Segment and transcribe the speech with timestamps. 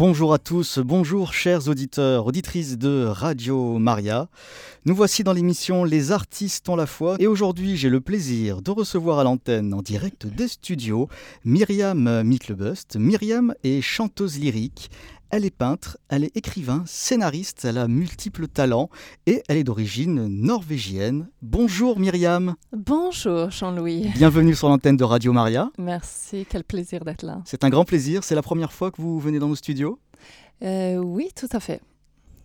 [0.00, 4.30] Bonjour à tous, bonjour chers auditeurs, auditrices de Radio Maria.
[4.86, 8.70] Nous voici dans l'émission Les artistes ont la foi et aujourd'hui j'ai le plaisir de
[8.70, 11.10] recevoir à l'antenne en direct des studios
[11.44, 12.96] Myriam Miklebust.
[12.96, 14.90] Myriam est chanteuse lyrique,
[15.30, 18.90] elle est peintre, elle est écrivain, scénariste, elle a multiples talents
[19.26, 21.28] et elle est d'origine norvégienne.
[21.40, 22.56] Bonjour Myriam.
[22.72, 24.08] Bonjour Jean-Louis.
[24.14, 25.70] Bienvenue sur l'antenne de Radio Maria.
[25.78, 27.42] Merci, quel plaisir d'être là.
[27.44, 29.98] C'est un grand plaisir, c'est la première fois que vous venez dans nos studios?
[30.62, 31.80] Euh, Oui, tout à fait.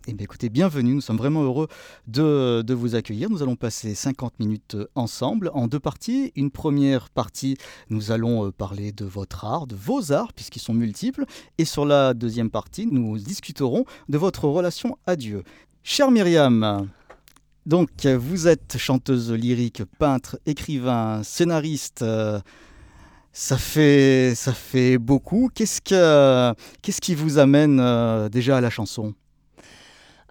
[0.08, 1.66] Eh bien, écoutez, bienvenue, nous sommes vraiment heureux
[2.06, 3.28] de, vous accueillir.
[3.28, 6.30] Nous allons passer 50 minutes ensemble en deux parties.
[6.36, 7.56] Une première partie,
[7.90, 11.24] nous allons euh, parler de votre art, de vos arts, puisqu'ils sont multiples.
[11.58, 15.42] Et sur la deuxième partie, nous discuterons de votre relation à Dieu.
[15.82, 16.88] Chère Myriam,
[17.66, 22.02] donc vous êtes chanteuse lyrique, peintre, écrivain, scénariste.
[22.02, 22.38] Euh,
[23.32, 25.50] ça fait, ça fait beaucoup.
[25.52, 29.12] Qu'est-ce, que, qu'est-ce qui vous amène euh, déjà à la chanson?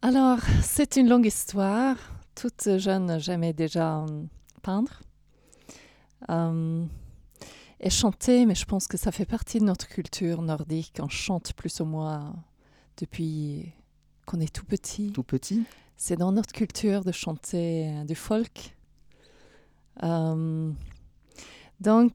[0.06, 1.96] Alors, c'est une longue histoire.
[2.36, 4.24] Toute jeune, j'aimais déjà euh,
[4.62, 5.02] peindre
[6.30, 6.86] euh,
[7.80, 11.00] et chanter, mais je pense que ça fait partie de notre culture nordique.
[11.02, 12.36] On chante plus ou moins
[12.98, 13.74] depuis
[14.28, 15.12] qu'on est tout petit.
[15.12, 15.64] Tout petit?
[15.98, 18.78] C'est dans notre culture de chanter euh, du folk.
[21.80, 22.14] donc,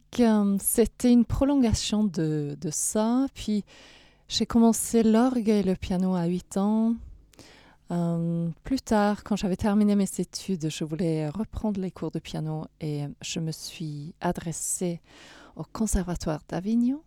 [0.61, 3.27] c'était une prolongation de, de ça.
[3.35, 3.65] Puis,
[4.29, 6.95] j'ai commencé l'orgue et le piano à 8 ans.
[7.91, 12.67] Euh, plus tard, quand j'avais terminé mes études, je voulais reprendre les cours de piano
[12.81, 15.01] et je me suis adressée
[15.57, 17.03] au Conservatoire d'Avignon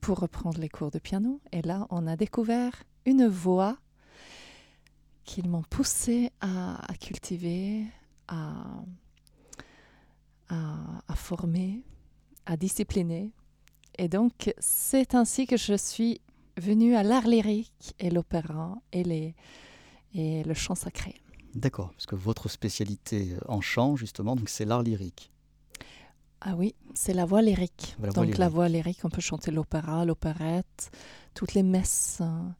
[0.00, 1.40] pour reprendre les cours de piano.
[1.50, 3.78] Et là, on a découvert une voix
[5.24, 7.84] qu'ils m'ont poussé à, cultiver,
[8.28, 8.64] à,
[10.48, 11.82] à, former,
[12.46, 13.32] à discipliner.
[13.98, 16.20] Et donc, c'est ainsi que je suis
[16.56, 19.34] venue à l'art lyrique et l'opéra et les
[20.14, 21.14] et le chant sacré.
[21.54, 25.32] D'accord, parce que votre spécialité en chant, justement, donc c'est l'art lyrique.
[26.40, 27.96] Ah oui, c'est la voix lyrique.
[28.14, 30.90] donc la voix lyrique, on peut chanter l'opéra, l'opérette,
[31.34, 32.54] toutes les messes hein,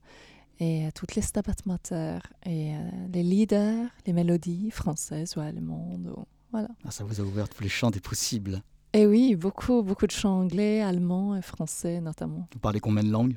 [0.59, 2.79] et toutes les stabat mater et euh,
[3.13, 6.13] les leaders, les mélodies françaises ou allemandes.
[6.51, 6.69] voilà.
[6.85, 8.63] Ah, ça vous a ouvert tous les champs des possibles.
[8.95, 12.49] Et oui, beaucoup, beaucoup de chants anglais, allemands et français notamment.
[12.53, 13.37] Vous parlez combien de langues?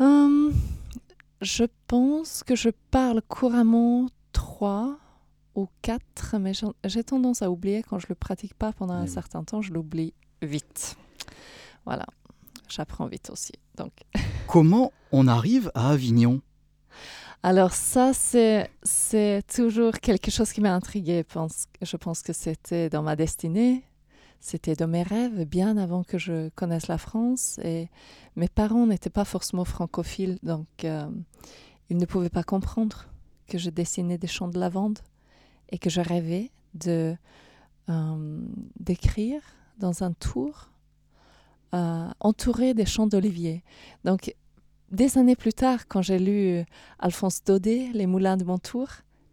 [0.00, 0.52] Hum,
[1.44, 4.98] je pense que je parle couramment trois
[5.54, 6.52] ou quatre, mais
[6.84, 9.72] j'ai tendance à oublier quand je ne le pratique pas pendant un certain temps, je
[9.72, 10.96] l'oublie vite.
[11.84, 12.06] Voilà,
[12.68, 13.52] j'apprends vite aussi.
[13.76, 13.92] Donc.
[14.48, 16.40] Comment on arrive à Avignon?
[17.42, 21.24] Alors ça, c'est, toujours quelque chose qui m'a intriguée.
[21.82, 23.84] Je pense que c'était dans ma destinée.
[24.46, 27.88] C'était dans mes rêves bien avant que je connaisse la France et
[28.36, 31.08] mes parents n'étaient pas forcément francophiles, donc euh,
[31.88, 33.06] ils ne pouvaient pas comprendre
[33.46, 34.98] que je dessinais des champs de lavande
[35.70, 37.16] et que je rêvais de
[37.88, 38.46] euh,
[38.78, 39.40] d'écrire
[39.78, 40.68] dans un tour
[41.74, 43.64] euh, entouré des champs d'oliviers.
[44.04, 44.36] Donc
[44.90, 46.62] des années plus tard, quand j'ai lu
[46.98, 48.88] Alphonse Daudet, Les moulins de mon tour,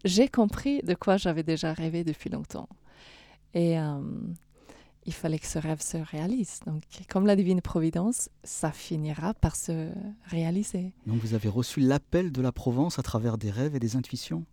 [0.06, 2.70] j'ai compris de quoi j'avais déjà rêvé depuis longtemps.
[3.54, 3.78] Et
[5.06, 6.60] il fallait que ce rêve se réalise.
[6.66, 9.92] Donc, comme la divine providence, ça finira par se
[10.26, 10.94] réaliser.
[11.08, 14.46] Donc, vous avez reçu l'appel de la Provence à travers des rêves et des intuitions?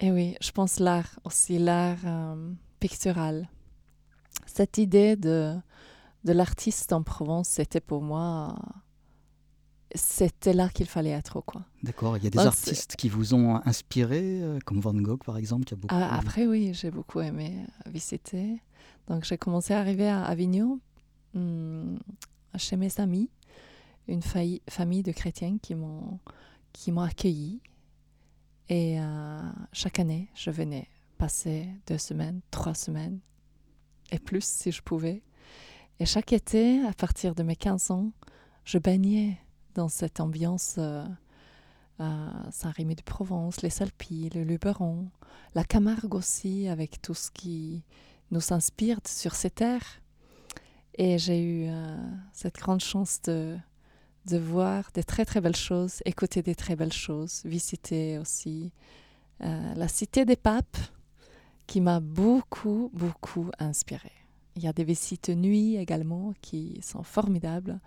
[0.00, 3.48] Eh oui, je pense l'art aussi, l'art euh, pictural.
[4.46, 5.54] Cette idée de,
[6.24, 8.56] de l'artiste en Provence, c'était pour moi.
[9.94, 11.62] C'était là qu'il fallait être, quoi.
[11.84, 12.16] D'accord.
[12.16, 15.64] Il y a des artistes qui vous ont inspiré, euh, comme Van Gogh, par exemple,
[15.64, 15.94] qui a beaucoup.
[15.96, 18.60] Ah, après, oui, j'ai beaucoup aimé visiter.
[19.08, 20.80] Donc j'ai commencé à arriver à Avignon
[21.34, 21.98] hum,
[22.56, 23.30] chez mes amis,
[24.08, 26.20] une famille de chrétiens qui m'ont
[26.72, 27.60] qui accueilli.
[28.68, 29.40] Et euh,
[29.72, 30.88] chaque année, je venais
[31.18, 33.20] passer deux semaines, trois semaines,
[34.10, 35.22] et plus si je pouvais.
[36.00, 38.12] Et chaque été, à partir de mes 15 ans,
[38.64, 39.38] je baignais
[39.74, 41.04] dans cette ambiance euh,
[42.00, 45.08] euh, Saint-Rémy de Provence, les Salpilles, le Luberon,
[45.54, 47.84] la Camargue aussi, avec tout ce qui
[48.34, 50.02] nous inspire sur ces terres.
[50.96, 51.96] Et j'ai eu euh,
[52.32, 53.56] cette grande chance de,
[54.26, 58.72] de voir des très très belles choses, écouter des très belles choses, visiter aussi
[59.42, 60.78] euh, la cité des papes
[61.66, 64.12] qui m'a beaucoup beaucoup inspiré.
[64.56, 67.80] Il y a des visites nuit également qui sont formidables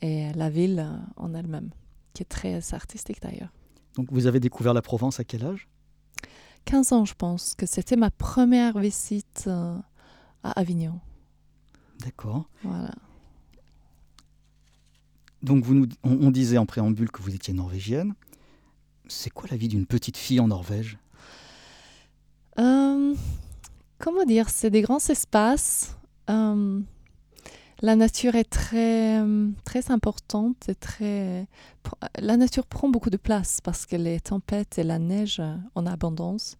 [0.00, 0.84] et la ville
[1.16, 1.70] en elle-même
[2.12, 3.52] qui est très artistique d'ailleurs.
[3.94, 5.68] Donc vous avez découvert la Provence à quel âge?
[6.66, 9.76] 15 ans, je pense, que c'était ma première visite euh,
[10.42, 11.00] à Avignon.
[12.00, 12.48] D'accord.
[12.62, 12.94] Voilà.
[15.42, 18.14] Donc vous nous, on, disait en préambule que vous étiez norvégienne.
[19.06, 20.98] C'est quoi la vie d'une petite fille en Norvège?
[22.58, 23.14] Euh,
[23.98, 25.96] Comment dire C'est des grands espaces.
[26.28, 26.80] Euh,
[27.82, 29.22] la nature est très,
[29.64, 31.46] très importante et très.
[32.18, 35.42] La nature prend beaucoup de place parce que les tempêtes et la neige
[35.74, 36.56] en abondance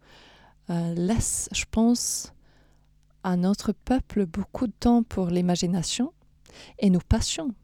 [0.71, 2.33] euh, laissent, je pense,
[3.23, 6.13] à notre peuple beaucoup de temps pour l'imagination
[6.79, 7.55] et nos passions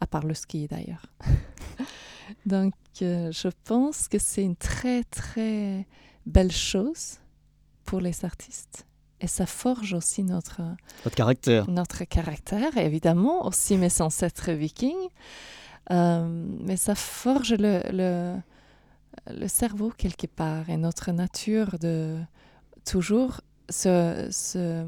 [0.00, 1.06] à part le ski d'ailleurs.
[2.46, 5.86] Donc, euh, je pense que c'est une très, très
[6.26, 7.18] belle chose
[7.84, 8.86] pour les artistes.
[9.20, 10.60] Et ça forge aussi notre,
[11.14, 11.70] caractère.
[11.70, 15.08] Notre caractère, évidemment, aussi mes ancêtres vikings.
[15.90, 18.36] Euh, mais ça forge le, le,
[19.32, 22.18] le, cerveau quelque part et notre nature de
[22.84, 23.40] toujours
[23.70, 24.84] se, se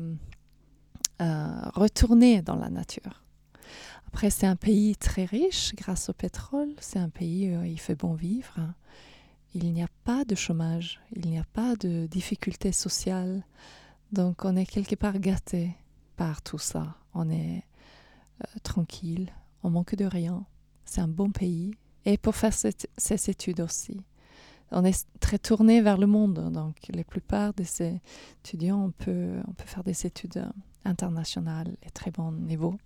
[1.20, 3.22] euh, retourner dans la nature.
[4.08, 6.70] Après, c'est un pays très riche grâce au pétrole.
[6.80, 8.56] C'est un pays où il fait bon vivre.
[9.54, 13.42] Il n'y a pas de chômage, il n'y a pas de difficultés sociales.
[14.12, 15.76] Donc, on est quelque part gâté
[16.16, 16.96] par tout ça.
[17.14, 17.62] On est
[18.42, 19.32] euh, tranquille,
[19.62, 20.44] on manque de rien.
[20.84, 21.74] C'est un bon pays.
[22.04, 24.00] Et pour faire ces études aussi.
[24.70, 26.50] On est très tourné vers le monde.
[26.52, 28.00] Donc, la plupart de ces
[28.40, 30.46] étudiants, on peut, faire des études
[30.84, 32.78] internationales et très bon niveau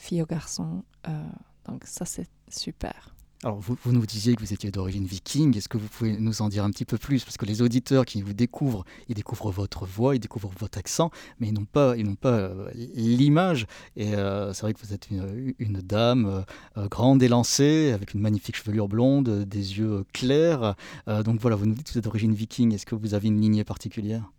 [0.00, 0.82] filles ou garçons.
[1.08, 1.24] Euh,
[1.66, 3.14] donc ça, c'est super.
[3.42, 5.56] Alors, vous, nous disiez que vous étiez d'origine viking.
[5.56, 7.24] Est-ce que vous pouvez nous en dire un petit peu plus?
[7.24, 11.10] Parce que les auditeurs qui vous découvrent, ils découvrent votre voix, ils découvrent votre accent,
[11.38, 13.66] mais ils n'ont pas, pas euh, l'image.
[13.96, 16.44] Et euh, c'est vrai que vous êtes une, dame
[16.90, 20.74] grande et lancée, avec une magnifique chevelure blonde, des yeux clairs.
[21.06, 22.74] donc voilà, vous nous dites que vous êtes d'origine viking.
[22.74, 24.30] Est-ce que vous avez une lignée particulière?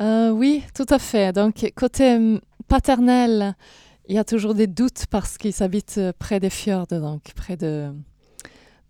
[0.00, 1.32] Oui, tout à fait.
[1.32, 3.56] Donc, côté hum, paternel,
[4.08, 7.56] il y a toujours des doutes parce qu'ils habitent euh, près des fjords, donc près
[7.56, 7.92] de,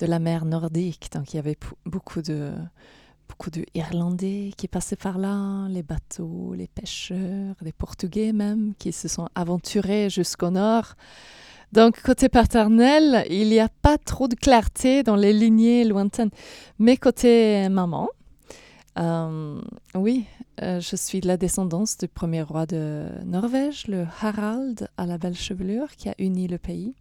[0.01, 1.09] la mer nordique.
[1.13, 2.53] Donc il y avait beaucoup de
[3.29, 8.93] beaucoup de Irlandais qui passaient par là, les bateaux, les pêcheurs, les Portugais même, qui
[8.93, 10.95] se sont aventurés jusqu'au nord.
[11.73, 16.31] Donc côté paternel, il n'y a pas trop de clarté dans les lignées lointaines.
[16.79, 18.09] Mais côté maman,
[18.99, 19.61] euh,
[19.95, 20.27] oui,
[20.63, 25.19] euh, je suis de la descendance du premier roi de Norvège, le Harald à la
[25.19, 26.95] belle chevelure, qui a uni le pays.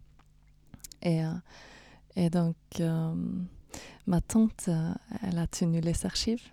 [1.02, 2.56] Et, euh, donc,
[4.08, 4.70] ma tante,
[5.24, 6.44] elle a tenu les archives.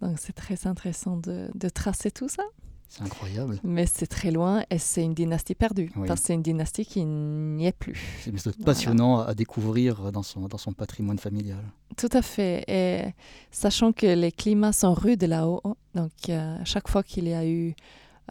[0.00, 2.44] Donc, c'est très intéressant de tracer tout ça.
[2.90, 3.60] C'est incroyable.
[3.62, 5.92] Mais c'est très loin et c'est une dynastie perdue.
[6.16, 8.28] C'est une dynastie qui n'y est plus.
[8.36, 11.62] C'est passionnant à découvrir dans son, dans son patrimoine familial.
[11.96, 12.64] Tout à fait.
[12.66, 13.14] Et
[13.52, 15.62] sachant que les climats sont rudes là-haut,
[15.94, 17.76] donc euh, chaque fois qu'il y a eu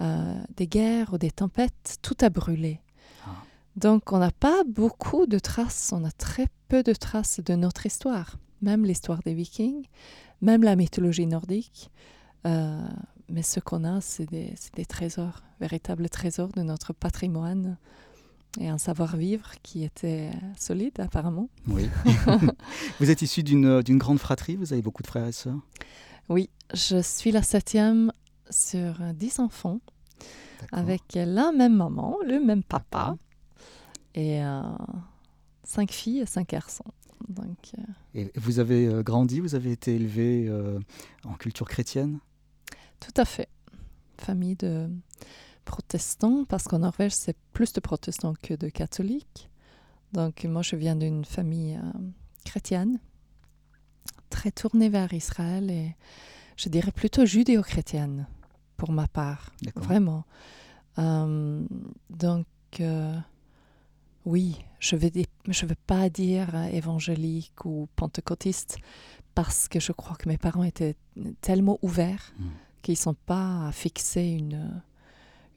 [0.02, 2.82] euh, des guerres ou des tempêtes, tout a brûlé.
[3.26, 3.30] Ah.
[3.78, 7.86] Donc on n'a pas beaucoup de traces, on a très peu de traces de notre
[7.86, 8.36] histoire.
[8.62, 9.86] Même l'histoire des Vikings,
[10.42, 11.92] même la mythologie nordique.
[12.46, 12.82] Euh,
[13.30, 17.78] mais ce qu'on a, c'est des, des, trésors, véritables trésors de notre patrimoine
[18.60, 21.50] et un savoir-vivre qui était solide apparemment.
[21.68, 21.88] Oui.
[23.00, 25.60] vous êtes issu d'une grande fratrie, vous avez beaucoup de frères et sœurs?
[26.30, 28.12] Oui, je suis la septième
[28.50, 29.80] sur dix enfants,
[30.72, 33.16] avec la même maman, le même papa,
[34.16, 34.62] et euh,
[35.64, 36.92] cinq filles et cinq garçons.
[37.28, 37.82] Donc, euh,
[38.16, 40.52] Et vous avez euh, grandi, vous avez été élevé
[41.26, 42.20] en culture chrétienne?
[43.00, 43.50] Tout à fait.
[44.18, 44.90] Famille de
[45.66, 49.50] protestants, parce qu'en Norvège, c'est plus de protestants que de catholiques.
[50.14, 52.00] Donc moi, je viens d'une famille euh,
[52.44, 53.00] chrétienne,
[54.30, 55.96] très tournée vers Israël et
[56.58, 58.28] je dirais plutôt judéo-chrétienne
[58.78, 60.26] pour ma part, vraiment.
[60.98, 61.64] Euh,
[62.10, 62.48] donc
[62.80, 63.16] euh,
[64.26, 65.12] oui, je ne vais,
[65.48, 68.78] je veux pas dire évangélique ou pentecôtiste
[69.36, 70.96] parce que je crois que mes parents étaient
[71.42, 72.34] tellement ouverts.
[72.40, 72.48] Hmm
[72.82, 74.82] qui ne sont pas à fixer une,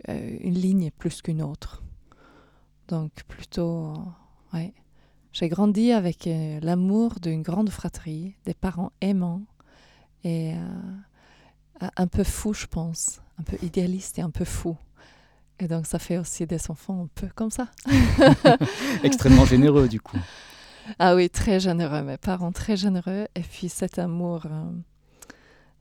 [0.08, 1.82] euh, une ligne plus qu'une autre.
[2.88, 3.94] Donc plutôt,
[4.52, 4.72] ouais.
[5.32, 9.42] J'ai grandi avec euh, l'amour d'une grande fratrie, des parents aimants
[10.24, 14.76] et euh, un peu fou, je pense, un peu idéaliste et un peu fou.
[15.58, 17.68] Et donc ça fait aussi des enfants un peu comme ça.
[19.04, 20.18] Extrêmement généreux du coup.
[20.98, 23.26] Ah oui, très généreux, mes parents très généreux.
[23.34, 24.46] Et puis cet amour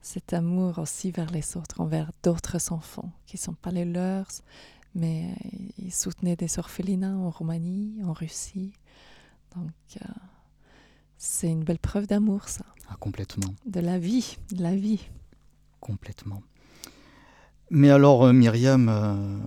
[0.02, 4.28] cet amour aussi vers les autres, envers d'autres enfants qui ne sont pas les leurs,
[4.94, 5.34] mais
[5.78, 8.72] ils soutenaient des orphelinats en Roumanie, en Russie.
[9.56, 10.08] Donc, euh,
[11.16, 12.64] c'est une belle preuve d'amour, ça.
[12.88, 13.54] Ah, complètement.
[13.64, 15.08] De la vie, de la vie.
[15.80, 16.42] Complètement.
[17.70, 19.38] Mais alors, euh, Myriam, euh,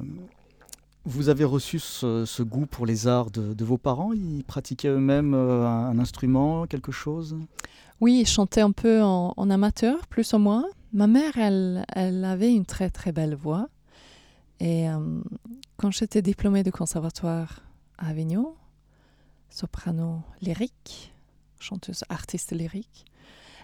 [1.07, 4.11] Vous avez reçu ce, goût pour les arts de, vos parents?
[4.11, 7.37] Ils pratiquaient eux-mêmes euh, un, instrument, quelque chose?
[8.01, 10.65] Oui, ils chantaient un peu en, amateur, plus ou moins.
[10.93, 13.69] Ma mère, elle, elle avait une très très belle voix.
[14.59, 15.21] Et euh,
[15.77, 17.61] quand j'étais diplômée de conservatoire
[17.99, 18.55] à Avignon,
[19.51, 21.13] soprano lyrique,
[21.59, 23.05] chanteuse artiste lyrique,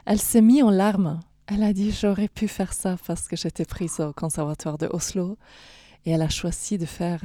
[0.05, 1.19] elle s'est mise en larmes.
[1.47, 5.37] Elle a dit j'aurais pu faire ça parce que j'étais prise au conservatoire de Oslo
[6.05, 7.21] et elle a choisi de faire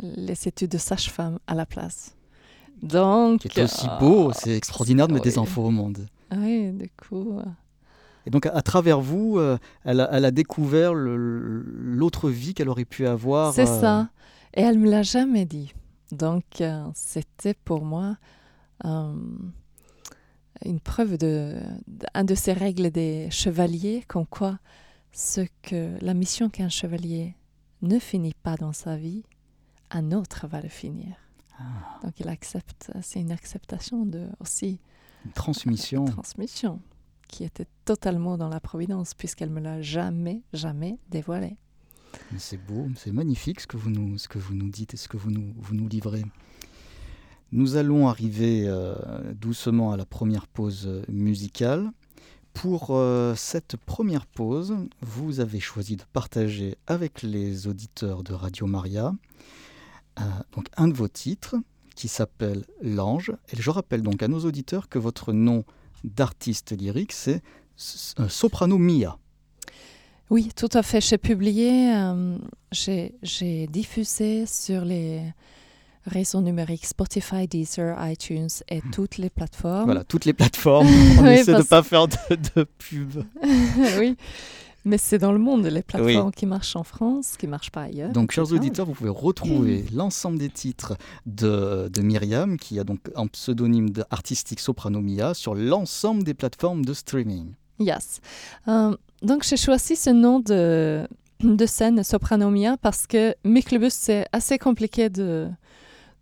[0.00, 2.16] les études de sage-femme à la place.
[2.82, 6.06] Donc, c'est aussi beau, c'est extraordinaire de mettre des enfants au monde.
[6.34, 7.38] Oui, du coup.
[7.38, 7.44] Euh,
[8.26, 13.52] et donc, à, travers vous, euh, elle, a, découvert l'autre vie qu'elle aurait pu avoir.
[13.52, 14.08] C'est euh, ça.
[14.54, 15.72] Et elle me l'a jamais dit.
[16.12, 16.62] Donc,
[16.94, 18.16] c'était pour moi
[18.84, 21.60] une preuve de,
[22.14, 24.58] un de ces règles des chevaliers, comme quoi
[25.12, 27.34] ce que la mission qu'un chevalier
[27.82, 29.24] ne finit pas dans sa vie,
[29.90, 31.16] un autre va le finir.
[31.58, 31.62] Ah.
[32.02, 34.80] Donc il accepte, c'est une acceptation de aussi
[35.24, 36.04] une transmission.
[36.04, 36.80] transmission
[37.28, 41.56] qui était totalement dans la providence puisqu'elle me l'a jamais, jamais dévoilé.
[42.38, 45.08] C'est beau, c'est magnifique ce que vous nous, ce que vous nous dites et ce
[45.08, 46.24] que vous nous, vous nous livrez.
[47.52, 48.94] Nous allons arriver euh,
[49.34, 51.90] doucement à la première pause musicale.
[52.52, 58.66] Pour euh, cette première pause, vous avez choisi de partager avec les auditeurs de Radio
[58.66, 59.14] Maria
[60.18, 60.22] euh,
[60.54, 61.56] donc un de vos titres
[61.94, 63.32] qui s'appelle L'Ange.
[63.52, 65.64] Et je rappelle donc à nos auditeurs que votre nom
[66.04, 67.42] d'artiste lyrique, c'est
[67.76, 69.18] Soprano Mia.
[70.30, 71.00] Oui, tout à fait.
[71.00, 71.92] J'ai publié,
[72.72, 75.22] j'ai diffusé sur les
[76.06, 78.90] réseau numérique Spotify, Deezer, iTunes et hmm.
[78.92, 79.84] toutes les plateformes.
[79.84, 80.86] Voilà, toutes les plateformes.
[81.18, 83.22] On essaie de ne pas faire de, pub.
[83.98, 84.16] oui.
[84.86, 87.82] Mais c'est dans le monde, les plateformes qui marchent en France, qui ne marchent pas
[87.82, 88.12] ailleurs.
[88.12, 93.00] Donc, chers auditeurs, vous pouvez retrouver l'ensemble des titres de, de, Myriam, qui a donc
[93.14, 97.52] un pseudonyme artistique Soprano Mia, sur l'ensemble des plateformes de streaming.
[97.78, 98.20] Yes.
[98.68, 101.06] Euh, donc, j'ai choisi ce nom de,
[101.40, 105.48] de scène Soprano Mia parce que Miclobus, c'est assez compliqué de,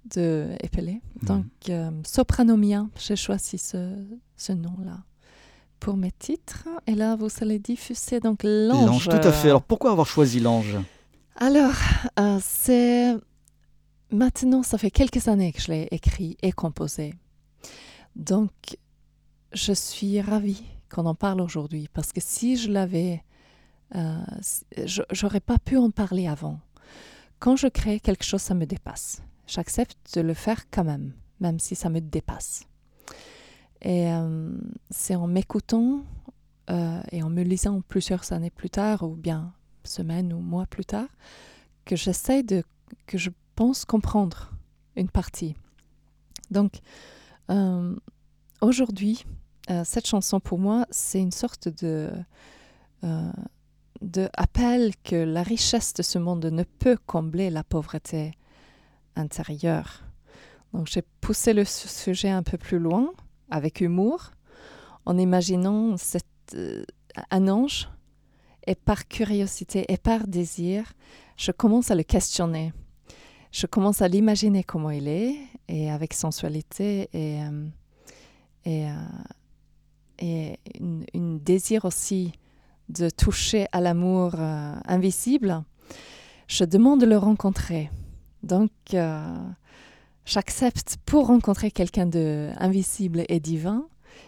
[0.05, 1.01] de épeler.
[1.23, 1.29] Mhm.
[1.29, 3.95] Donc, euh, Sopranomia, j'ai choisi ce,
[4.37, 4.99] ce nom-là
[5.81, 6.69] pour mes titres.
[6.87, 8.87] Et là, vous allez diffuser donc l'ange.
[8.87, 9.49] L'ange, tout à fait.
[9.49, 10.77] Alors, pourquoi avoir choisi l'ange?
[11.37, 11.75] Alors,
[12.19, 13.15] euh, c'est
[14.11, 17.15] maintenant, ça fait quelques années que je l'ai écrit et composé.
[18.17, 18.51] Donc,
[19.53, 23.23] je suis ravie qu'on en parle aujourd'hui parce que si je l'avais,
[23.95, 24.17] euh,
[25.13, 26.59] j'aurais pas pu en parler avant.
[27.39, 31.59] Quand je crée quelque chose, ça me dépasse j'accepte de le faire quand même, même
[31.59, 32.67] si ça me dépasse.
[33.83, 34.51] Et euh,
[34.91, 36.05] c'est en m'écoutant
[36.71, 39.53] euh, et en me lisant plusieurs années plus tard, ou bien
[39.85, 41.09] semaines ou mois plus tard,
[41.85, 42.63] que j'essaie de,
[43.07, 44.53] que je pense comprendre
[44.97, 45.55] une partie.
[46.51, 46.81] Donc,
[47.51, 47.97] euh,
[48.61, 49.25] aujourd'hui,
[49.85, 52.11] cette chanson pour moi, c'est une sorte de,
[53.03, 58.33] de appel que la richesse de ce monde ne peut combler la pauvreté
[59.19, 60.03] intérieur.
[60.73, 63.11] Donc j'ai poussé le sujet un peu plus loin,
[63.51, 64.31] avec humour,
[65.07, 66.85] en imaginant cette, euh,
[67.31, 67.89] un ange,
[68.67, 70.93] et par curiosité et par désir,
[71.37, 72.73] je commence à le questionner.
[73.51, 75.37] Je commence à l'imaginer comment il est,
[75.69, 77.69] et avec sensualité et, euh,
[78.67, 78.87] et,
[80.21, 80.55] euh,
[81.15, 82.33] une, désir aussi
[82.91, 85.63] de toucher à l'amour invisible.
[86.49, 87.91] Je demande de le rencontrer.
[88.43, 89.37] Donc, euh,
[90.25, 93.87] j'accepte pour rencontrer quelqu'un d'invisible et divin,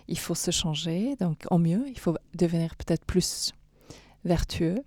[0.09, 3.53] il faut se changer, donc en mieux, il faut devenir peut-être plus
[4.25, 4.83] vertueux.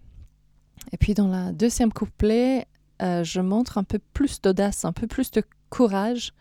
[0.92, 2.68] Et puis dans la deuxième couplet,
[3.02, 6.34] euh, je montre un peu plus d'audace, un peu plus de courage.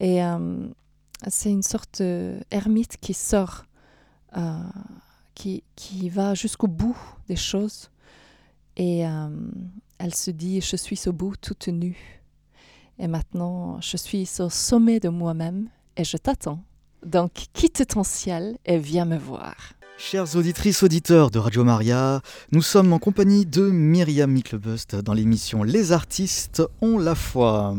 [0.00, 0.68] Et euh,
[1.28, 3.64] c'est une sorte d'ermite qui sort,
[5.34, 6.96] qui, qui va jusqu'au bout
[7.28, 7.90] des choses.
[8.76, 9.04] Et
[10.04, 12.20] elle se dit, je suis au bout toute nue.
[12.98, 16.62] Et maintenant, je suis au sommet de moi-même et je t'attends.
[17.06, 19.54] Donc, quitte ton ciel et viens me voir.
[19.96, 22.20] Chères auditrices, auditeurs de Radio Maria,
[22.52, 27.74] nous sommes en compagnie de Myriam Micklebust dans l'émission Les artistes ont la foi.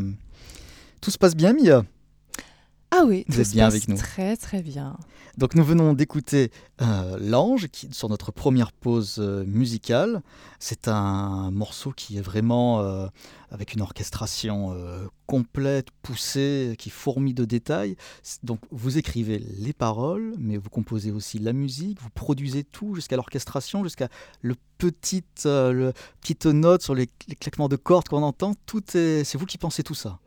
[1.02, 1.84] Tout se passe bien, Mia
[2.98, 3.98] Ah oui, vous êtes bien avec nous.
[3.98, 4.98] Très très bien.
[5.38, 6.50] Donc nous venons d'écouter
[6.82, 10.22] euh, L'Ange qui sur notre première pause euh, musicale.
[10.60, 13.08] C'est un morceau qui est vraiment euh,
[13.52, 14.74] avec une orchestration
[15.26, 17.98] complète, poussée, qui fourmille de détails.
[18.44, 23.18] Donc vous écrivez les paroles, mais vous composez aussi la musique, vous produisez tout jusqu'à
[23.18, 24.08] l'orchestration, jusqu'à
[24.42, 28.54] le petit, le petite note sur les, les claquements de cordes qu'on entend.
[28.66, 30.20] Tout est, c'est vous qui pensez tout ça?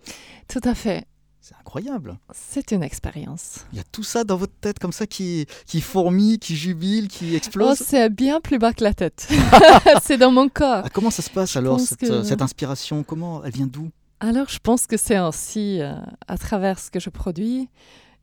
[0.49, 1.07] Tout à fait.
[1.49, 2.19] C'est incroyable.
[2.35, 3.65] C'est une expérience.
[3.73, 7.09] Il y a tout ça dans votre tête comme ça qui, qui fourmille, qui jubile,
[7.09, 7.79] qui explose.
[7.81, 9.27] Oh, c'est bien plus bas que la tête.
[10.03, 10.83] c'est dans mon corps.
[10.85, 13.03] Ah, comment ça se passe alors, cette, cette, inspiration?
[13.03, 13.89] Comment Elle vient d'où?
[14.21, 15.95] Alors, je pense que c'est ainsi, euh,
[16.27, 17.71] à travers ce que je produis,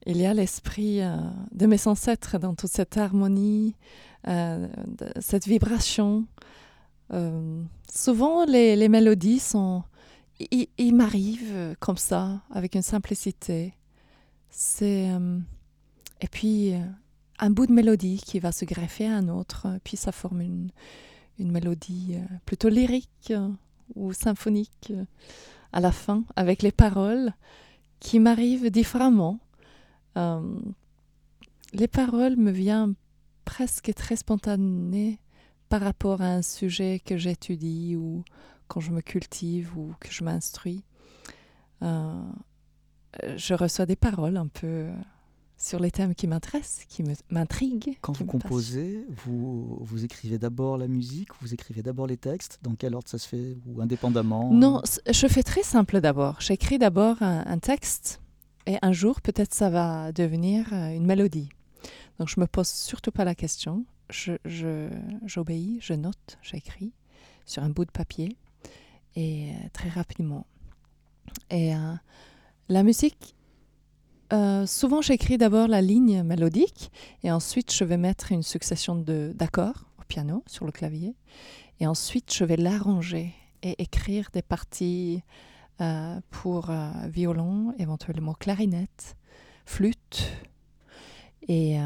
[0.06, 1.16] il y a l'esprit euh,
[1.52, 3.74] de mes ancêtres dans toute cette harmonie,
[4.28, 4.68] euh,
[5.20, 6.26] cette vibration.
[7.92, 9.82] souvent, les, les mélodies sont
[10.40, 13.74] il, m'arrive euh, comme ça, avec une simplicité.
[14.50, 15.40] C'est euh,
[16.22, 16.80] et puis euh,
[17.40, 20.70] un bout de mélodie qui va se greffer à un autre, puis ça forme une,
[21.40, 23.34] une mélodie plutôt lyrique
[23.96, 24.94] ou symphonique
[25.74, 27.34] à la fin, avec les paroles
[28.00, 29.40] qui m'arrivent différemment.
[31.74, 32.96] les paroles me viennent
[33.44, 35.20] presque très spontanées
[35.68, 38.24] par rapport à un sujet que j'étudie ou
[38.68, 40.84] quand je me cultive ou que je m'instruis,
[41.82, 42.24] euh,
[43.38, 44.90] je reçois des paroles un peu
[45.58, 47.98] sur les thèmes qui m'intéressent, qui m'intriguent.
[48.02, 52.76] Quand vous composez, vous, vous écrivez d'abord la musique, vous écrivez d'abord les textes Dans
[52.76, 56.42] quel ordre ça se fait Ou indépendamment Non, je fais très simple d'abord.
[56.42, 58.20] J'écris d'abord un, texte
[58.68, 61.50] et un jour, peut-être ça va devenir euh, une mélodie.
[62.20, 63.86] Donc je me pose surtout pas la question.
[64.10, 66.92] J'obéis, je, je note, j'écris
[67.46, 68.36] sur un bout de papier
[69.18, 70.46] euh, très rapidement.
[71.50, 71.94] Et euh,
[72.70, 73.36] la musique,
[74.34, 76.92] euh, souvent j'écris d'abord la ligne mélodique
[77.24, 81.16] et ensuite je vais mettre une succession d'accords au piano, sur le clavier,
[81.80, 85.22] et ensuite je vais l'arranger et écrire des parties
[86.30, 86.72] pour
[87.10, 89.18] violon, éventuellement clarinette,
[89.66, 90.32] flûte,
[91.48, 91.78] et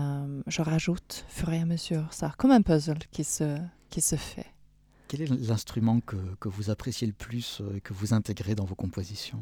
[0.48, 3.58] je rajoute, au fur et à mesure, ça, comme un puzzle qui se,
[3.90, 4.46] qui se fait.
[5.10, 8.64] Quel est l'instrument que, que, vous appréciez le plus euh, et que vous intégrez dans
[8.64, 9.40] vos compositions?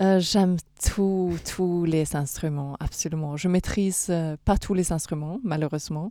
[0.00, 3.36] Euh, J'aime tous les instruments, absolument.
[3.36, 6.10] Je maîtrise euh, pas tous les instruments, malheureusement.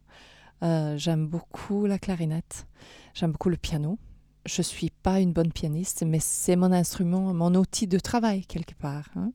[0.62, 2.66] j'aime beaucoup la clarinette,
[3.14, 4.00] j'aime beaucoup le piano.
[4.46, 8.76] Je suis pas une bonne pianiste, mais c'est mon instrument, mon outil de travail quelque
[8.76, 9.10] part.
[9.18, 9.34] Hein.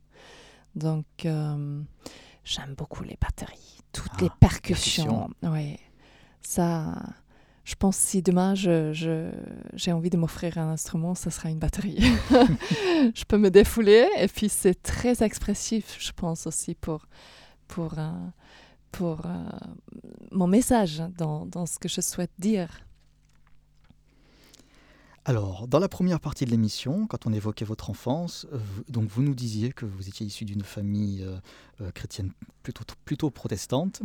[0.77, 5.29] Donc, j'aime beaucoup les batteries, toutes ah, les percussions.
[5.42, 5.79] percussions.
[6.40, 6.94] ça
[7.66, 11.98] je pense si demain j'ai envie de m'offrir un instrument, ce sera une batterie.
[13.12, 17.07] je peux me défouler et puis c'est très expressif, je pense aussi pour,
[17.98, 18.09] euh,
[19.00, 19.26] euh,
[20.31, 22.68] mon message dans, ce que je souhaite dire.
[25.24, 29.22] Alors, dans la première partie de l'émission, quand on évoquait votre enfance, euh, donc vous
[29.22, 31.26] nous disiez que vous étiez issu d'une famille
[31.94, 32.31] chrétienne
[33.05, 34.02] plutôt protestante.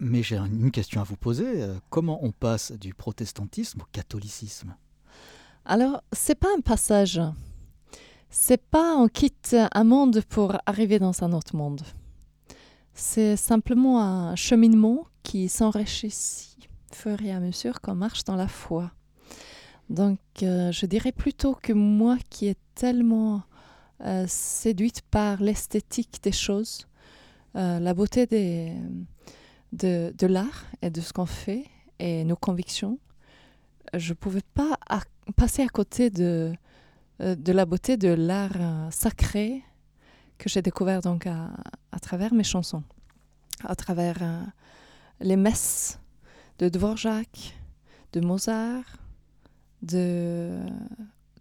[0.00, 1.62] Mais j'ai une question à vous poser.
[1.62, 4.74] Euh, comment on passe du protestantisme au catholicisme?
[5.64, 7.20] Alors, c'est pas un passage.
[8.28, 11.82] C'est pas on quitte un monde pour arriver dans un autre monde.
[12.92, 16.56] C'est simplement un cheminement qui s'enrichit
[16.90, 18.90] au fur et à mesure qu'on marche dans la foi.
[19.88, 23.42] Donc, euh, je dirais plutôt que moi qui est tellement
[24.00, 26.88] euh, séduite par l'esthétique des choses,
[27.54, 28.72] la beauté des,
[29.74, 31.64] de, l'art et de ce qu'on fait
[31.98, 32.98] et nos convictions,
[33.92, 34.78] je ne pouvais pas
[35.36, 36.52] passer à côté de,
[37.20, 39.62] euh, de la beauté de l'art euh, sacré
[40.38, 41.50] que j'ai découvert donc à,
[41.92, 42.82] à, travers mes chansons,
[43.62, 44.42] à travers euh,
[45.20, 45.98] les messes
[46.58, 47.54] de Dvorak,
[48.12, 48.98] de Mozart,
[49.82, 50.58] de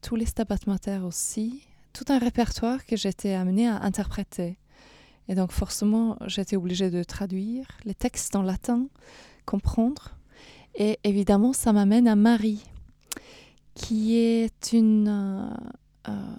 [0.01, 4.57] tous les Stabat Mater aussi, tout un répertoire que j'étais amenée à interpréter.
[5.27, 8.87] Et donc forcément, j'étais obligée de traduire les textes en latin,
[9.45, 10.17] comprendre.
[10.75, 12.63] Et évidemment, ça m'amène à Marie,
[13.75, 15.07] qui est une...
[15.07, 16.35] Euh, euh,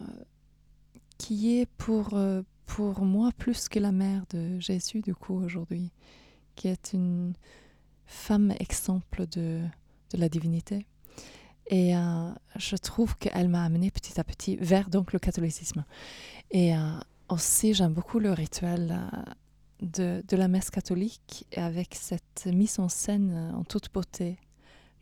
[1.17, 5.91] qui est pour, euh, pour moi plus que la mère de Jésus, du coup, aujourd'hui,
[6.55, 7.33] qui est une
[8.05, 9.63] femme exemple de,
[10.13, 10.87] de la divinité.
[11.71, 11.95] Et
[12.57, 15.87] je trouve qu'elle m'a amené petit à petit vers donc le catholicisme.
[16.51, 16.75] Et
[17.35, 18.97] aussi, j'aime beaucoup le rituel
[19.99, 24.39] euh, de, la messe catholique avec cette mise en scène euh, en toute beauté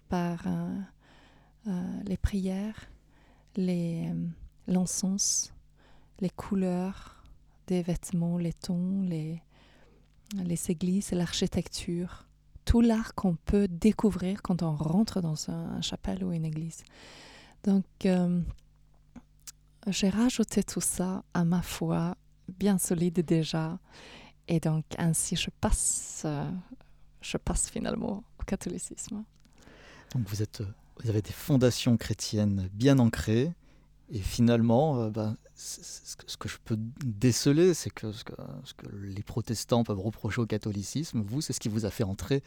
[0.08, 2.90] par euh, les prières,
[4.66, 5.52] l'encens,
[6.20, 7.22] les couleurs
[7.66, 9.42] des vêtements, les tons, les,
[10.34, 12.26] les églises, l'architecture,
[12.64, 16.82] tout l'art qu'on peut découvrir quand on rentre dans un, chapelle ou une église.
[17.64, 17.84] Donc,
[19.86, 22.16] j'ai rajouté tout ça à ma foi,
[22.58, 23.78] bien solide déjà,
[24.48, 26.50] et donc ainsi je passe, euh,
[27.20, 29.24] je passe finalement au catholicisme.
[30.14, 30.62] Donc vous êtes,
[31.02, 33.52] vous avez des fondations chrétiennes bien ancrées,
[34.10, 38.34] et finalement, euh, ben, ce que je peux déceler, c'est que ce, que
[38.64, 42.04] ce, que les protestants peuvent reprocher au catholicisme, vous, c'est ce qui vous a fait
[42.04, 42.42] entrer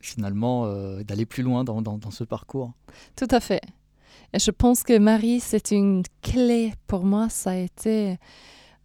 [0.00, 2.72] finalement, euh, d'aller plus loin dans, dans, ce parcours.
[3.16, 3.62] Tout à fait.
[4.32, 8.18] Et je pense que Marie, c'est une clé pour moi, ça a été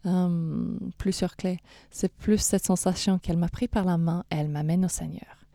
[0.06, 1.60] euh, plusieurs clés.
[1.92, 5.46] C'est plus cette sensation qu'elle m'a pris par la main, elle m'amène au Seigneur.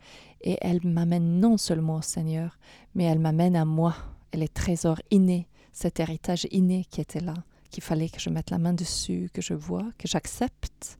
[0.41, 2.57] Et elle m'amène non seulement au Seigneur,
[2.95, 3.95] mais elle m'amène à moi,
[4.33, 7.35] et les trésors innés, cet héritage inné qui était là
[7.71, 10.99] qu'il fallait que je mette la main dessus, que je vois, que j'accepte